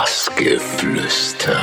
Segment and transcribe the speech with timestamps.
[0.00, 1.60] Bassgeflüster.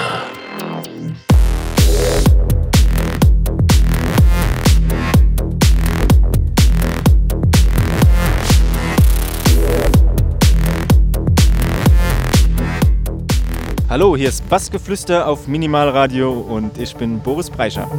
[13.89, 17.89] Hallo, hier ist Bassgeflüster auf Minimalradio und ich bin Boris Breischer.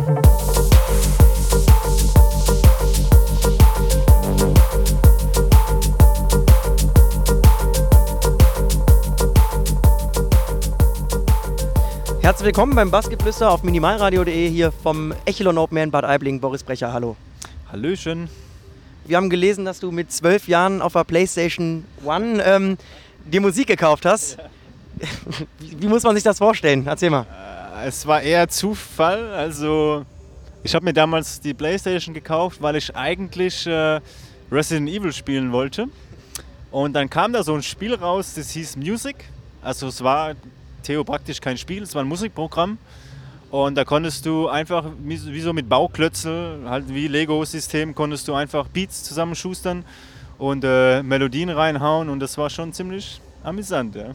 [12.29, 16.41] Herzlich willkommen beim Bassgeflüster auf minimalradio.de hier vom Echelon Open Air in Bad Aibling.
[16.41, 17.17] Boris Brecher, hallo.
[17.73, 18.29] Hallöchen.
[19.07, 22.77] Wir haben gelesen, dass du mit zwölf Jahren auf der PlayStation One ähm,
[23.25, 24.37] dir Musik gekauft hast.
[25.59, 26.87] Wie, wie muss man sich das vorstellen?
[26.87, 27.25] Erzähl mal.
[27.82, 29.32] Äh, Es war eher Zufall.
[29.32, 30.04] Also,
[30.63, 34.03] ich habe mir damals die Playstation gekauft, weil ich eigentlich äh,
[34.53, 35.87] Resident Evil spielen wollte.
[36.70, 39.17] Und dann kam da so ein Spiel raus, das hieß Music.
[39.62, 40.34] Also, es war
[40.83, 42.79] Theo praktisch kein Spiel, es war ein Musikprogramm.
[43.51, 48.69] Und da konntest du einfach, wie so mit Bauklötzel, halt wie Lego-System, konntest du einfach
[48.69, 49.85] Beats zusammenschustern
[50.37, 52.11] und äh, Melodien reinhauen.
[52.11, 53.95] Und das war schon ziemlich amüsant.
[53.95, 54.15] Ja.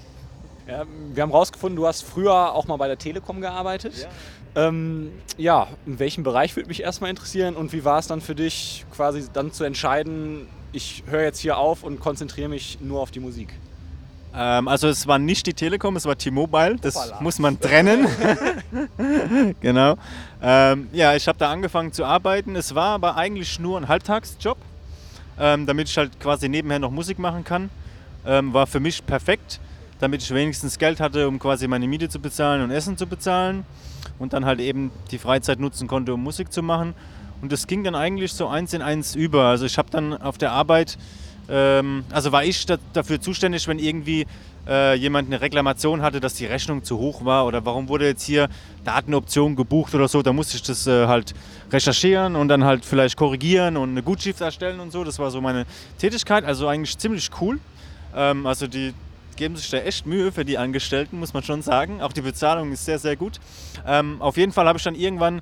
[0.67, 4.08] Ja, wir haben rausgefunden, du hast früher auch mal bei der Telekom gearbeitet.
[4.55, 8.22] Ja, ähm, ja in welchem Bereich würde mich erstmal interessieren und wie war es dann
[8.22, 13.02] für dich, quasi dann zu entscheiden, ich höre jetzt hier auf und konzentriere mich nur
[13.02, 13.53] auf die Musik?
[14.36, 16.78] Ähm, also es war nicht die Telekom, es war T-Mobile.
[16.81, 17.22] Das Hoppala.
[17.22, 18.08] muss man trennen.
[19.62, 19.95] genau.
[20.42, 22.56] Ähm, ja, ich habe da angefangen zu arbeiten.
[22.56, 24.58] Es war aber eigentlich nur ein Halbtagsjob,
[25.39, 27.70] ähm, damit ich halt quasi nebenher noch Musik machen kann.
[28.26, 29.59] Ähm, war für mich perfekt,
[30.00, 33.66] damit ich wenigstens Geld hatte, um quasi meine Miete zu bezahlen und Essen zu bezahlen.
[34.20, 36.95] Und dann halt eben die Freizeit nutzen konnte, um Musik zu machen.
[37.42, 39.45] Und das ging dann eigentlich so eins in eins über.
[39.45, 40.98] Also ich habe dann auf der Arbeit
[41.49, 44.25] ähm, also war ich da, dafür zuständig, wenn irgendwie
[44.67, 48.23] äh, jemand eine Reklamation hatte, dass die Rechnung zu hoch war oder warum wurde jetzt
[48.23, 48.47] hier
[48.86, 51.33] Datenoption gebucht oder so, da musste ich das äh, halt
[51.71, 55.04] recherchieren und dann halt vielleicht korrigieren und eine Gutschrift erstellen und so.
[55.04, 55.65] Das war so meine
[55.98, 57.60] Tätigkeit, also eigentlich ziemlich cool.
[58.15, 58.93] Ähm, also die
[59.36, 62.02] geben sich da echt Mühe für die Angestellten, muss man schon sagen.
[62.02, 63.39] Auch die Bezahlung ist sehr, sehr gut.
[63.86, 65.42] Ähm, auf jeden Fall habe ich dann irgendwann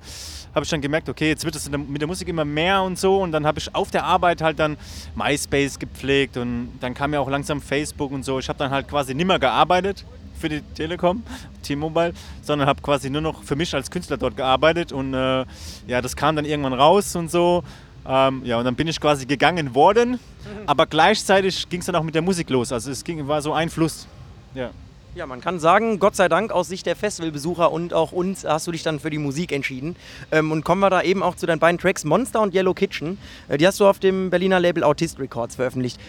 [0.53, 3.21] habe ich dann gemerkt, okay, jetzt wird es mit der Musik immer mehr und so.
[3.21, 4.77] Und dann habe ich auf der Arbeit halt dann
[5.15, 8.39] MySpace gepflegt und dann kam ja auch langsam Facebook und so.
[8.39, 10.05] Ich habe dann halt quasi nimmer gearbeitet
[10.37, 11.23] für die Telekom,
[11.61, 14.91] T-Mobile, sondern habe quasi nur noch für mich als Künstler dort gearbeitet.
[14.91, 15.45] Und äh,
[15.87, 17.63] ja, das kam dann irgendwann raus und so.
[18.07, 20.19] Ähm, ja, und dann bin ich quasi gegangen worden.
[20.65, 22.71] Aber gleichzeitig ging es dann auch mit der Musik los.
[22.71, 24.07] Also es ging, war so ein Fluss.
[24.53, 24.71] Ja.
[25.13, 28.67] Ja, man kann sagen, Gott sei Dank aus Sicht der Festivalbesucher und auch uns hast
[28.67, 29.97] du dich dann für die Musik entschieden.
[30.31, 33.17] Ähm, und kommen wir da eben auch zu deinen beiden Tracks Monster und Yellow Kitchen.
[33.49, 35.99] Äh, die hast du auf dem Berliner Label Autist Records veröffentlicht.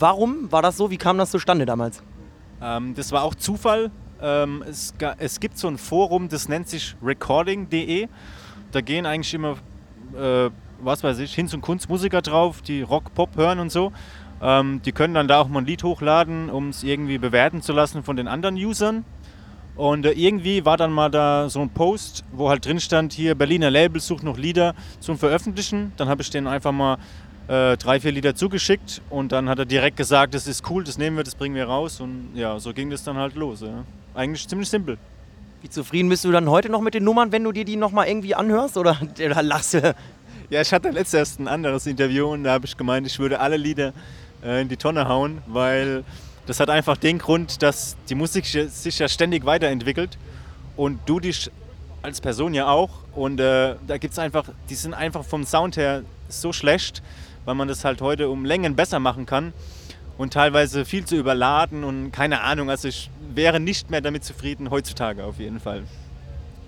[0.00, 0.90] Warum war das so?
[0.90, 2.02] Wie kam das zustande damals?
[2.60, 3.92] Ähm, das war auch Zufall.
[4.20, 8.08] Ähm, es, es gibt so ein Forum, das nennt sich recording.de.
[8.72, 9.56] Da gehen eigentlich immer,
[10.16, 10.50] äh,
[10.82, 13.92] was weiß ich, Hinz- und Kunstmusiker drauf, die Rock, Pop hören und so.
[14.40, 17.72] Ähm, die können dann da auch mal ein Lied hochladen, um es irgendwie bewerten zu
[17.72, 19.04] lassen von den anderen Usern.
[19.76, 23.34] Und äh, irgendwie war dann mal da so ein Post, wo halt drin stand, hier
[23.34, 25.92] Berliner Label sucht noch Lieder zum Veröffentlichen.
[25.96, 26.98] Dann habe ich denen einfach mal
[27.48, 30.98] äh, drei, vier Lieder zugeschickt und dann hat er direkt gesagt, das ist cool, das
[30.98, 32.00] nehmen wir, das bringen wir raus.
[32.00, 33.62] Und ja, so ging das dann halt los.
[33.62, 33.84] Ja.
[34.14, 34.98] Eigentlich ziemlich simpel.
[35.62, 38.08] Wie zufrieden bist du dann heute noch mit den Nummern, wenn du dir die nochmal
[38.08, 38.76] irgendwie anhörst?
[38.76, 38.98] Oder,
[39.42, 39.94] lachst du?
[40.52, 43.40] Ja, ich hatte letztes erst ein anderes Interview und da habe ich gemeint, ich würde
[43.40, 43.94] alle Lieder
[44.44, 46.04] äh, in die Tonne hauen, weil
[46.44, 50.18] das hat einfach den Grund, dass die Musik sich ja ständig weiterentwickelt
[50.76, 51.50] und du dich
[52.02, 52.90] als Person ja auch.
[53.14, 57.02] Und äh, da gibt es einfach, die sind einfach vom Sound her so schlecht,
[57.46, 59.54] weil man das halt heute um Längen besser machen kann
[60.18, 62.68] und teilweise viel zu überladen und keine Ahnung.
[62.68, 65.84] Also ich wäre nicht mehr damit zufrieden heutzutage auf jeden Fall.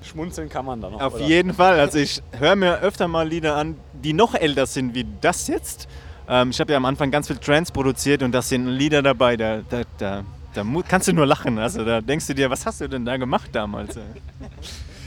[0.05, 1.01] Schmunzeln kann man da noch.
[1.01, 1.25] Auf oder?
[1.25, 1.81] jeden Fall.
[1.81, 5.89] Also ich höre mir öfter mal Lieder an, die noch älter sind wie das jetzt.
[6.29, 9.37] Ähm, ich habe ja am Anfang ganz viel Trance produziert und da sind Lieder dabei,
[9.37, 11.59] da, da, da, da kannst du nur lachen.
[11.59, 13.99] Also da denkst du dir, was hast du denn da gemacht damals?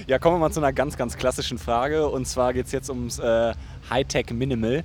[0.07, 2.07] Ja, kommen wir mal zu einer ganz, ganz klassischen Frage.
[2.07, 3.53] Und zwar geht es jetzt ums äh,
[3.89, 4.83] Hightech Minimal.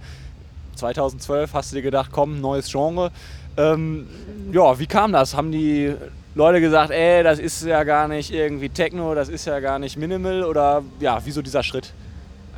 [0.74, 3.12] 2012 hast du dir gedacht, komm, neues Genre.
[3.56, 4.08] Ähm,
[4.50, 5.36] ja, wie kam das?
[5.36, 5.94] Haben die
[6.34, 9.98] Leute gesagt, ey, das ist ja gar nicht irgendwie Techno, das ist ja gar nicht
[9.98, 10.44] Minimal?
[10.44, 11.92] Oder ja, wieso dieser Schritt?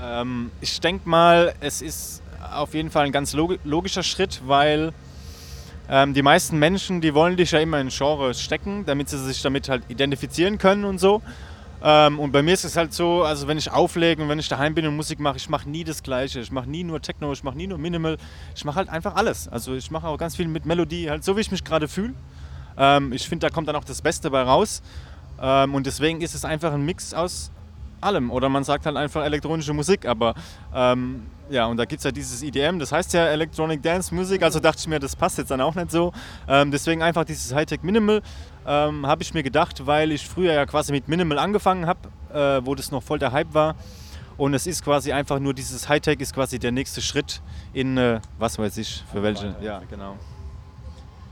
[0.00, 2.22] Ähm, ich denke mal, es ist
[2.52, 4.92] auf jeden Fall ein ganz log logischer Schritt, weil
[5.88, 9.42] ähm, die meisten Menschen, die wollen dich ja immer in Genre stecken, damit sie sich
[9.42, 11.20] damit halt identifizieren können und so.
[11.82, 14.48] Ähm, und bei mir ist es halt so, also wenn ich auflege und wenn ich
[14.48, 16.40] daheim bin und Musik mache, ich mache nie das Gleiche.
[16.40, 18.18] Ich mache nie nur Techno, ich mache nie nur Minimal.
[18.54, 19.48] Ich mache halt einfach alles.
[19.48, 22.14] Also ich mache auch ganz viel mit Melodie, halt so wie ich mich gerade fühle.
[22.76, 24.82] Ähm, ich finde, da kommt dann auch das Beste bei raus.
[25.40, 27.50] Ähm, und deswegen ist es einfach ein Mix aus
[28.00, 28.30] allem.
[28.30, 30.06] Oder man sagt halt einfach elektronische Musik.
[30.06, 30.34] Aber
[30.74, 34.42] ähm, ja, und da gibt es ja dieses EDM, das heißt ja Electronic Dance Music.
[34.42, 36.12] Also dachte ich mir, das passt jetzt dann auch nicht so.
[36.48, 38.22] Ähm, deswegen einfach dieses Hightech Minimal
[38.66, 42.64] ähm, habe ich mir gedacht, weil ich früher ja quasi mit Minimal angefangen habe, äh,
[42.64, 43.74] wo das noch voll der Hype war.
[44.36, 47.40] Und es ist quasi einfach nur dieses Hightech ist quasi der nächste Schritt
[47.72, 49.54] in, äh, was weiß ich, für welche.
[49.60, 50.16] Ja, genau.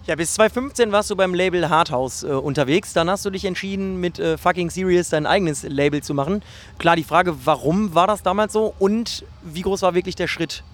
[0.04, 2.93] Ja, bis 2015 warst du beim Label Hardhouse äh, unterwegs.
[2.93, 6.43] Dann hast du dich entschieden, mit äh, Fucking Serious dein eigenes Label zu machen.
[6.78, 10.64] Klar, die Frage, warum war das damals so und wie groß war wirklich der Schritt,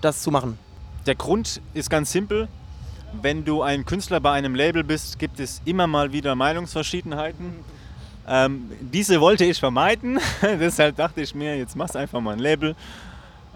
[0.00, 0.58] das zu machen?
[1.06, 2.48] Der Grund ist ganz simpel.
[3.20, 7.54] Wenn du ein Künstler bei einem Label bist, gibt es immer mal wieder Meinungsverschiedenheiten.
[8.26, 10.18] Ähm, diese wollte ich vermeiden.
[10.42, 12.74] Deshalb dachte ich mir, jetzt machst einfach mal ein Label.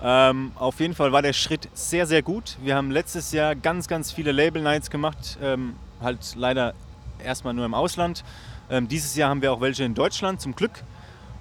[0.02, 2.56] Ähm, auf jeden Fall war der Schritt sehr, sehr gut.
[2.62, 5.38] Wir haben letztes Jahr ganz, ganz viele Label Nights gemacht.
[5.43, 6.75] Ähm, halt leider
[7.25, 8.25] erstmal nur im Ausland.
[8.69, 10.82] Ähm, dieses Jahr haben wir auch welche in Deutschland, zum Glück.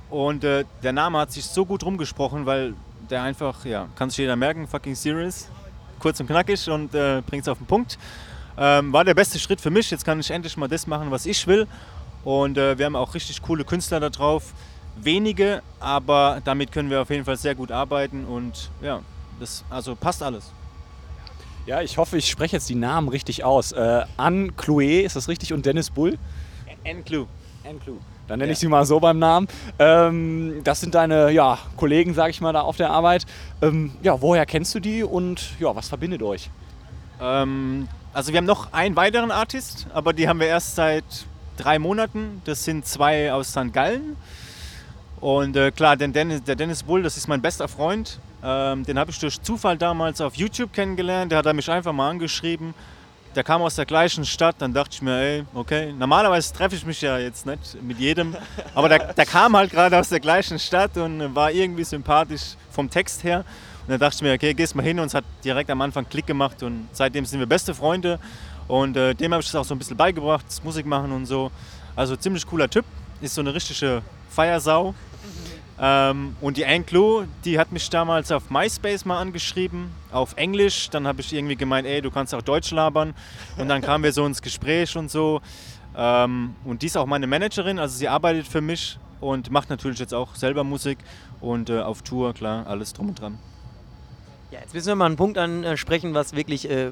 [0.10, 2.76] Und äh, der Name hat sich so gut rumgesprochen, weil
[3.10, 5.50] der einfach, ja, kann sich jeder merken, fucking serious.
[6.00, 7.98] Kurz und knackig und äh, bringt es auf den Punkt.
[8.58, 9.92] Ähm, war der beste Schritt für mich.
[9.92, 11.68] Jetzt kann ich endlich mal das machen, was ich will.
[12.24, 14.54] Und äh, wir haben auch richtig coole Künstler da drauf.
[14.96, 19.02] Wenige, aber damit können wir auf jeden Fall sehr gut arbeiten und ja,
[19.40, 20.52] das also passt alles.
[21.66, 23.72] Ja, ich hoffe, ich spreche jetzt die Namen richtig aus.
[23.72, 25.52] Äh, Anne Chloé, ist das richtig?
[25.52, 26.18] Und Dennis Bull?
[26.86, 27.26] Anne Clue.
[27.68, 27.98] Anne Clue.
[28.28, 29.48] Dann nenne ich sie mal so beim Namen.
[29.80, 33.26] Ähm, das sind deine ja, Kollegen, sage ich mal, da auf der Arbeit.
[33.62, 36.50] Ähm, ja, woher kennst du die und ja, was verbindet euch?
[37.22, 41.04] Ähm, also wir haben noch einen weiteren Artist, aber die haben wir erst seit
[41.58, 42.42] drei Monaten.
[42.46, 43.74] Das sind zwei aus St.
[43.74, 44.16] Gallen.
[45.22, 48.20] Und äh, klar, den Dennis, der Dennis Bull, das ist mein bester Freund.
[48.44, 51.32] Ähm, den habe ich durch Zufall damals auf YouTube kennengelernt.
[51.32, 52.74] Der hat mich einfach mal angeschrieben.
[53.36, 54.56] Der kam aus der gleichen Stadt.
[54.60, 58.36] Dann dachte ich mir, ey, okay, normalerweise treffe ich mich ja jetzt nicht mit jedem.
[58.76, 62.90] Aber der, der kam halt gerade aus der gleichen Stadt und war irgendwie sympathisch vom
[62.90, 63.40] Text her.
[63.86, 66.08] Und dann dachte ich mir, okay, gehst mal hin und es hat direkt am Anfang
[66.10, 68.20] Klick gemacht und seitdem sind wir beste Freunde.
[68.68, 71.26] Und äh, dem habe ich das auch so ein bisschen beigebracht, das Musik machen und
[71.26, 71.52] so.
[71.96, 72.86] Also ziemlich cooler Typ,
[73.22, 74.02] ist so eine richtige
[74.36, 74.94] Feiersau.
[75.78, 80.90] Ähm, und die Anglo, die hat mich damals auf MySpace mal angeschrieben, auf Englisch.
[80.90, 83.14] Dann habe ich irgendwie gemeint, ey, du kannst auch Deutsch labern.
[83.58, 85.42] Und dann kamen wir so ins Gespräch und so.
[85.98, 90.00] Ähm, und die ist auch meine Managerin, also sie arbeitet für mich und macht natürlich
[90.00, 90.98] jetzt auch selber Musik
[91.40, 93.40] und äh, auf Tour, klar, alles drum und dran.
[94.52, 96.92] Ja, jetzt müssen wir mal einen Punkt ansprechen, was wirklich äh,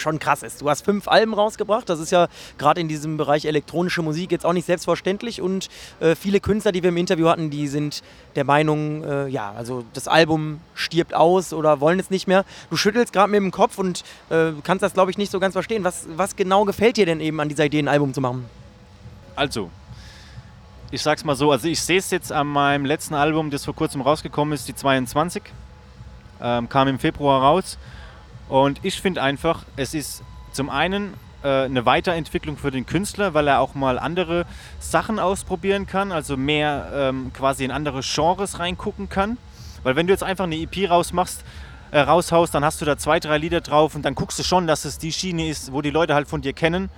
[0.00, 0.60] schon krass ist.
[0.62, 1.88] Du hast fünf Alben rausgebracht.
[1.88, 5.40] Das ist ja gerade in diesem Bereich elektronische Musik jetzt auch nicht selbstverständlich.
[5.40, 5.68] Und
[6.00, 8.02] äh, viele Künstler, die wir im Interview hatten, die sind
[8.36, 12.44] der Meinung, äh, ja, also das Album stirbt aus oder wollen es nicht mehr.
[12.70, 15.54] Du schüttelst gerade mit dem Kopf und äh, kannst das, glaube ich, nicht so ganz
[15.54, 15.84] verstehen.
[15.84, 18.44] Was, was genau gefällt dir denn eben an dieser Idee, ein Album zu machen?
[19.36, 19.70] Also,
[20.90, 23.74] ich sag's mal so, also ich sehe es jetzt an meinem letzten Album, das vor
[23.74, 25.42] kurzem rausgekommen ist, die 22.
[26.40, 27.78] Ähm, kam im Februar raus.
[28.48, 30.22] Und ich finde einfach, es ist
[30.52, 34.46] zum einen äh, eine Weiterentwicklung für den Künstler, weil er auch mal andere
[34.80, 39.36] Sachen ausprobieren kann, also mehr ähm, quasi in andere Genres reingucken kann.
[39.82, 41.44] Weil wenn du jetzt einfach eine EP rausmachst,
[41.90, 44.66] äh, raushaust, dann hast du da zwei, drei Lieder drauf und dann guckst du schon,
[44.66, 46.90] dass es die Schiene ist, wo die Leute halt von dir kennen.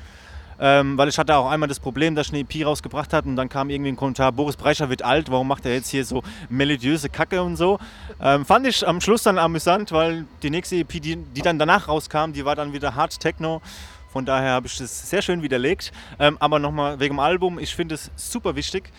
[0.60, 3.36] Ähm, weil ich hatte auch einmal das Problem, dass ich eine EP rausgebracht habe und
[3.36, 6.22] dann kam irgendwie ein Kommentar, Boris Brecher wird alt, warum macht er jetzt hier so
[6.50, 7.78] melodiöse Kacke und so.
[8.20, 11.88] Ähm, fand ich am Schluss dann amüsant, weil die nächste EP, die, die dann danach
[11.88, 13.62] rauskam, die war dann wieder Hard Techno.
[14.12, 15.92] Von daher habe ich das sehr schön widerlegt.
[16.18, 18.90] Ähm, aber nochmal wegen dem Album, ich finde es super wichtig.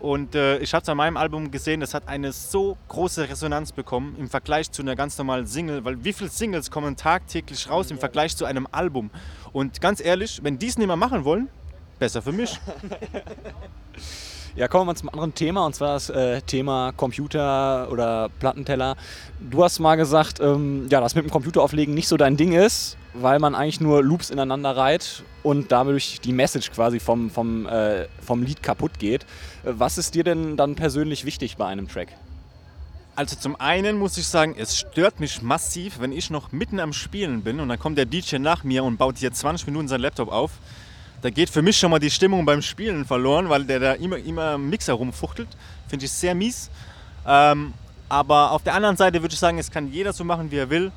[0.00, 3.72] Und äh, ich habe es an meinem Album gesehen, das hat eine so große Resonanz
[3.72, 7.90] bekommen im Vergleich zu einer ganz normalen Single, weil wie viele Singles kommen tagtäglich raus
[7.90, 9.10] im Vergleich zu einem Album?
[9.52, 11.48] Und ganz ehrlich, wenn die es nicht mehr machen wollen,
[11.98, 12.60] besser für mich.
[14.58, 18.96] Ja, kommen wir mal zum anderen Thema und zwar das äh, Thema Computer oder Plattenteller.
[19.38, 22.50] Du hast mal gesagt, ähm, ja, dass mit dem Computer auflegen nicht so dein Ding
[22.50, 27.66] ist, weil man eigentlich nur Loops ineinander reiht und dadurch die Message quasi vom, vom,
[27.66, 29.22] äh, vom Lied kaputt geht.
[29.62, 32.08] Äh, was ist dir denn dann persönlich wichtig bei einem Track?
[33.14, 36.92] Also zum einen muss ich sagen, es stört mich massiv, wenn ich noch mitten am
[36.92, 40.00] Spielen bin und dann kommt der DJ nach mir und baut hier 20 Minuten seinen
[40.00, 40.50] Laptop auf.
[41.20, 44.18] Da geht für mich schon mal die Stimmung beim Spielen verloren, weil der da immer,
[44.18, 45.48] immer im Mixer rumfuchtelt.
[45.88, 46.70] Finde ich sehr mies.
[47.26, 47.74] Ähm,
[48.08, 50.70] aber auf der anderen Seite würde ich sagen, es kann jeder so machen, wie er
[50.70, 50.92] will.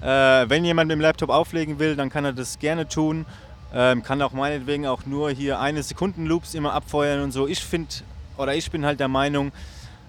[0.00, 3.26] Äh, wenn jemand mit dem Laptop auflegen will, dann kann er das gerne tun.
[3.74, 7.46] Ähm, kann auch meinetwegen auch nur hier eine Sekunden Loops immer abfeuern und so.
[7.46, 7.88] Ich finde,
[8.38, 9.52] oder ich bin halt der Meinung,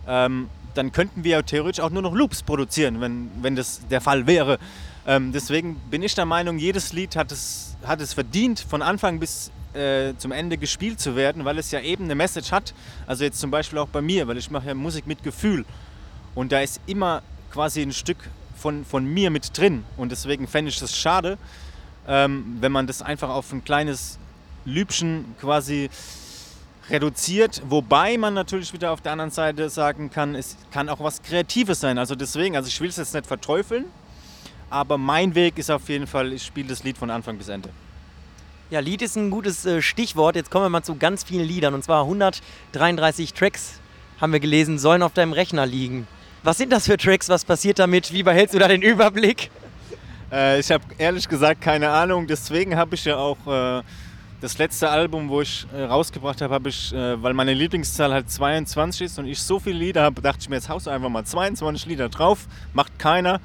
[0.07, 3.99] ähm, dann könnten wir ja theoretisch auch nur noch Loops produzieren, wenn, wenn das der
[3.99, 4.59] Fall wäre.
[5.07, 9.19] Ähm, deswegen bin ich der Meinung, jedes Lied hat es, hat es verdient, von Anfang
[9.19, 12.73] bis äh, zum Ende gespielt zu werden, weil es ja eben eine Message hat.
[13.07, 15.65] Also jetzt zum Beispiel auch bei mir, weil ich mache ja Musik mit Gefühl.
[16.35, 18.17] Und da ist immer quasi ein Stück
[18.55, 19.83] von, von mir mit drin.
[19.97, 21.37] Und deswegen fände ich das schade,
[22.07, 24.17] ähm, wenn man das einfach auf ein kleines
[24.65, 25.89] Lübchen quasi
[26.89, 31.21] reduziert, wobei man natürlich wieder auf der anderen Seite sagen kann, es kann auch was
[31.21, 31.97] Kreatives sein.
[31.97, 33.85] Also deswegen, also ich will es jetzt nicht verteufeln,
[34.69, 37.69] aber mein Weg ist auf jeden Fall, ich spiele das Lied von Anfang bis Ende.
[38.69, 40.35] Ja, Lied ist ein gutes äh, Stichwort.
[40.35, 41.73] Jetzt kommen wir mal zu ganz vielen Liedern.
[41.73, 43.79] Und zwar 133 Tracks,
[44.21, 46.07] haben wir gelesen, sollen auf deinem Rechner liegen.
[46.43, 47.29] Was sind das für Tracks?
[47.29, 48.13] Was passiert damit?
[48.13, 49.49] Wie behältst du da den Überblick?
[50.31, 52.27] Äh, ich habe ehrlich gesagt keine Ahnung.
[52.27, 53.81] Deswegen habe ich ja auch äh,
[54.39, 58.29] das letzte Album, wo ich äh, rausgebracht habe, habe ich, äh, weil meine Lieblingszahl halt
[58.29, 61.09] 22 ist und ich so viele Lieder habe, dachte ich mir, jetzt haust du einfach
[61.09, 62.47] mal 22 Lieder drauf.
[62.73, 63.41] Macht keiner.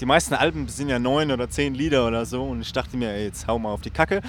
[0.00, 3.10] Die meisten Alben sind ja neun oder zehn Lieder oder so und ich dachte mir,
[3.10, 4.22] ey, jetzt hau mal auf die Kacke.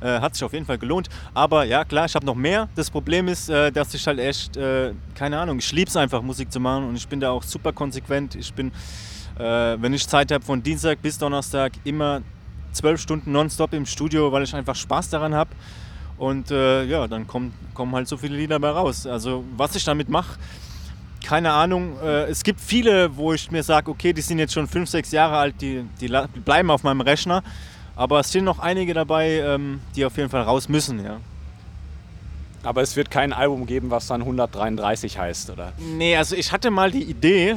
[0.00, 1.08] Äh, hat sich auf jeden Fall gelohnt.
[1.32, 2.68] Aber ja, klar, ich habe noch mehr.
[2.74, 6.20] Das Problem ist, äh, dass ich halt echt, äh, keine Ahnung, ich liebe es einfach,
[6.20, 8.34] Musik zu machen und ich bin da auch super konsequent.
[8.34, 8.68] Ich bin,
[9.38, 12.20] äh, wenn ich Zeit habe, von Dienstag bis Donnerstag immer
[12.72, 15.50] zwölf Stunden nonstop im Studio, weil ich einfach Spaß daran habe.
[16.18, 19.06] Und äh, ja, dann kommen, kommen halt so viele Lieder dabei raus.
[19.06, 20.38] Also was ich damit mache,
[21.26, 21.98] keine Ahnung.
[22.00, 25.10] Äh, es gibt viele, wo ich mir sage, okay, die sind jetzt schon fünf, sechs
[25.10, 26.08] Jahre alt, die, die
[26.44, 27.42] bleiben auf meinem Rechner.
[27.96, 31.18] Aber es sind noch einige dabei, ähm, die auf jeden Fall raus müssen, ja.
[32.62, 35.72] Aber es wird kein Album geben, was dann 133 heißt, oder?
[35.78, 37.56] Nee, also ich hatte mal die Idee,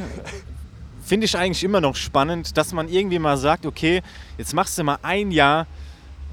[1.06, 4.02] finde ich eigentlich immer noch spannend, dass man irgendwie mal sagt, okay,
[4.40, 5.68] jetzt machst du mal ein Jahr,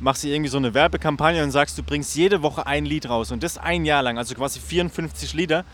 [0.01, 3.31] machst du irgendwie so eine Werbekampagne und sagst, du bringst jede Woche ein Lied raus
[3.31, 5.65] und das ein Jahr lang, also quasi 54 Lieder,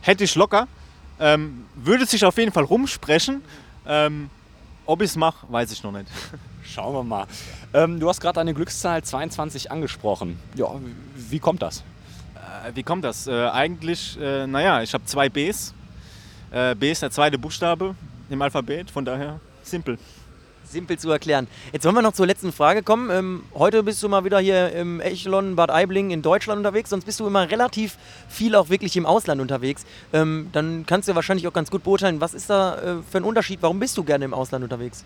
[0.00, 0.66] hätte ich locker,
[1.20, 3.42] ähm, würde sich auf jeden Fall rumsprechen.
[3.86, 4.30] Ähm,
[4.86, 6.06] ob ich es mache, weiß ich noch nicht.
[6.64, 7.26] Schauen wir mal.
[7.72, 10.38] Ähm, du hast gerade deine Glückszahl 22 angesprochen.
[10.56, 10.68] Ja,
[11.14, 11.84] wie kommt das?
[12.34, 13.26] Äh, wie kommt das?
[13.26, 15.74] Äh, eigentlich, äh, naja, ich habe zwei Bs.
[16.50, 17.94] Äh, B ist der zweite Buchstabe
[18.28, 19.98] im Alphabet, von daher simpel.
[20.70, 21.48] Simpel zu erklären.
[21.72, 23.10] Jetzt wollen wir noch zur letzten Frage kommen.
[23.10, 27.04] Ähm, heute bist du mal wieder hier im Echelon Bad Aibling in Deutschland unterwegs, sonst
[27.04, 27.96] bist du immer relativ
[28.28, 29.84] viel auch wirklich im Ausland unterwegs.
[30.12, 33.24] Ähm, dann kannst du wahrscheinlich auch ganz gut beurteilen, was ist da äh, für ein
[33.24, 33.60] Unterschied?
[33.62, 35.04] Warum bist du gerne im Ausland unterwegs?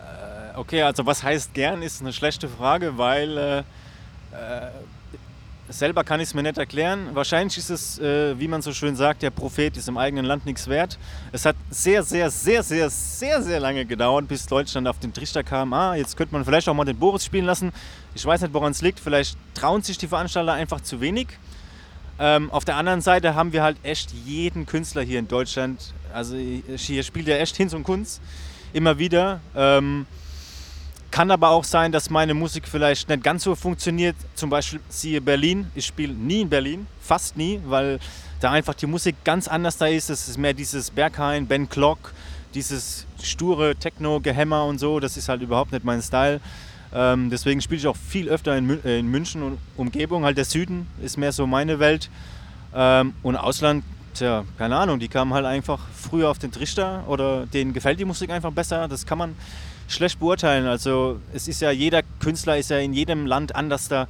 [0.00, 4.70] Äh, okay, also was heißt gern, ist eine schlechte Frage, weil äh, äh
[5.72, 7.08] Selber kann ich es mir nicht erklären.
[7.14, 10.46] Wahrscheinlich ist es, äh, wie man so schön sagt, der Prophet ist im eigenen Land
[10.46, 10.98] nichts wert.
[11.32, 15.42] Es hat sehr, sehr, sehr, sehr, sehr, sehr lange gedauert, bis Deutschland auf den Trichter
[15.42, 15.72] kam.
[15.72, 17.72] Ah, jetzt könnte man vielleicht auch mal den Boris spielen lassen.
[18.14, 19.00] Ich weiß nicht, woran es liegt.
[19.00, 21.28] Vielleicht trauen sich die Veranstalter einfach zu wenig.
[22.18, 25.94] Ähm, auf der anderen Seite haben wir halt echt jeden Künstler hier in Deutschland.
[26.12, 28.20] Also hier spielt ja echt Hinz und Kunst
[28.72, 29.40] immer wieder.
[29.56, 30.06] Ähm,
[31.12, 34.16] kann aber auch sein, dass meine Musik vielleicht nicht ganz so funktioniert.
[34.34, 35.70] Zum Beispiel siehe Berlin.
[35.74, 38.00] Ich spiele nie in Berlin, fast nie, weil
[38.40, 40.10] da einfach die Musik ganz anders da ist.
[40.10, 42.12] Es ist mehr dieses Berghain, Ben Clock,
[42.54, 44.98] dieses sture Techno-Gehämmer und so.
[44.98, 46.40] Das ist halt überhaupt nicht mein Style.
[46.94, 50.24] Ähm, deswegen spiele ich auch viel öfter in, Mün äh, in, München und Umgebung.
[50.24, 52.10] Halt der Süden ist mehr so meine Welt.
[52.74, 57.44] Ähm, und Ausland, tja, keine Ahnung, die kamen halt einfach früher auf den Trichter oder
[57.46, 58.88] denen gefällt die Musik einfach besser.
[58.88, 59.36] Das kann man
[59.88, 60.66] schlecht beurteilen.
[60.66, 64.08] Also es ist ja jeder Künstler ist ja in jedem Land anders da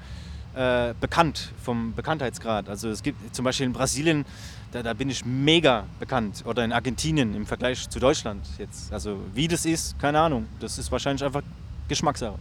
[0.55, 2.69] äh, bekannt vom Bekanntheitsgrad.
[2.69, 4.25] Also es gibt zum Beispiel in Brasilien,
[4.73, 8.93] da, da, bin ich mega bekannt oder in Argentinien im Vergleich zu Deutschland jetzt.
[8.93, 10.47] Also wie das ist, keine Ahnung.
[10.61, 11.43] Das ist wahrscheinlich einfach
[11.89, 12.39] Geschmackssache.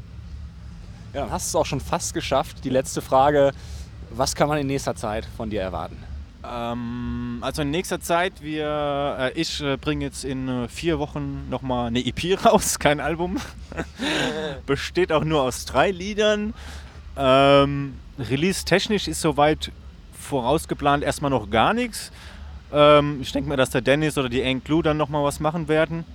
[1.13, 2.63] Ja, dann hast du es auch schon fast geschafft.
[2.63, 3.51] Die letzte Frage:
[4.11, 5.97] Was kann man in nächster Zeit von dir erwarten?
[6.43, 11.50] Ähm, also in nächster Zeit, wir, äh, ich äh, bringe jetzt in äh, vier Wochen
[11.50, 13.38] nochmal eine EP raus, kein Album.
[14.65, 16.53] Besteht auch nur aus drei Liedern.
[17.15, 19.71] Ähm, Release-technisch ist soweit
[20.19, 22.12] vorausgeplant erstmal noch gar nichts.
[22.74, 26.05] Ähm, ich denke mal, dass der Dennis oder die Enklu dann nochmal was machen werden.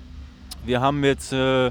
[0.65, 1.71] Wir haben jetzt äh,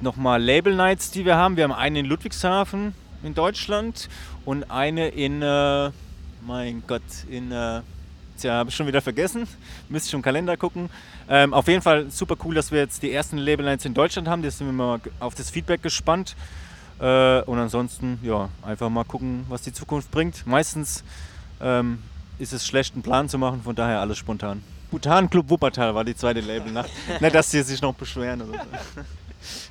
[0.00, 1.56] nochmal Label Nights, die wir haben.
[1.56, 4.08] Wir haben eine in Ludwigshafen in Deutschland
[4.44, 5.90] und eine in äh,
[6.48, 7.82] mein Gott, in, äh,
[8.38, 9.46] tja, habe ich schon wieder vergessen,
[9.90, 10.88] müsste ich im Kalender gucken.
[11.28, 14.28] Ähm, auf jeden Fall super cool, dass wir jetzt die ersten Label Lines in Deutschland
[14.28, 16.36] haben, da sind wir mal auf das Feedback gespannt.
[17.00, 20.46] Äh, und ansonsten, ja, einfach mal gucken, was die Zukunft bringt.
[20.46, 21.04] Meistens
[21.60, 21.98] ähm,
[22.38, 24.64] ist es schlecht, einen Plan zu machen, von daher alles spontan.
[24.90, 26.88] Bhutan Club Wuppertal war die zweite Labelnacht.
[27.20, 28.42] Nicht, dass sie sich noch beschweren.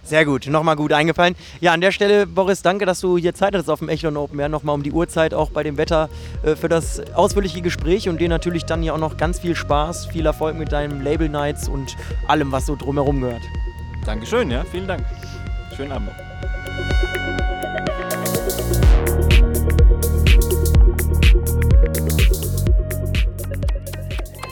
[0.04, 1.36] Sehr gut, nochmal gut eingefallen.
[1.60, 4.40] Ja, an der Stelle, Boris, danke, dass du hier Zeit hattest auf dem Echelon Open
[4.40, 6.10] Air, nochmal um die Uhrzeit, auch bei dem Wetter,
[6.44, 10.08] äh, für das ausführliche Gespräch und dir natürlich dann ja auch noch ganz viel Spaß,
[10.08, 11.96] viel Erfolg mit deinem Label Nights und
[12.28, 13.44] allem, was so drumherum gehört.
[14.06, 15.06] Dankeschön, ja, vielen Dank.
[15.76, 16.16] Schönen Abend noch.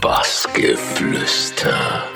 [0.02, 2.15] Bassgeflüster.